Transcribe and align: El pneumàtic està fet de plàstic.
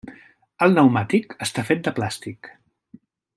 El 0.67 0.71
pneumàtic 0.75 1.35
està 1.47 1.67
fet 1.67 1.85
de 1.89 1.93
plàstic. 2.01 2.51